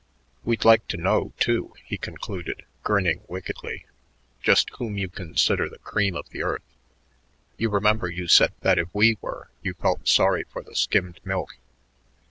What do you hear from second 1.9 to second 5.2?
concluded, grinning wickedly, "just whom you